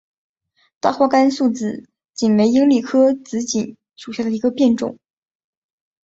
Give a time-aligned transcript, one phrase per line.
[0.79, 4.97] 大花甘肃紫堇为罂粟科紫堇属下的一个变种。